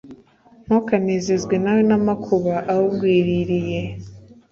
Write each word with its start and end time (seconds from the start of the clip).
ntukanezezwe 0.65 1.55
nawe 1.63 1.81
n’amakuba 1.89 2.53
awugwiririye, 2.71 3.81